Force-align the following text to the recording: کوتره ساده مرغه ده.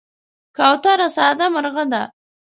کوتره 0.57 1.07
ساده 1.15 1.45
مرغه 1.53 1.85
ده. 1.91 2.03